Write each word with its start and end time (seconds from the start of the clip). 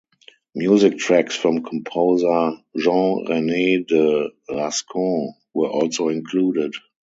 Music 0.55 0.97
tracks 0.97 1.35
from 1.35 1.61
composer 1.61 2.53
Jean 2.75 3.23
Rene 3.29 3.83
De 3.83 4.31
Rascon 4.49 5.35
were 5.53 5.69
also 5.69 6.07
included. 6.09 6.73